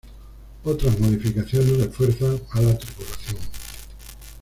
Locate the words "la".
2.61-2.75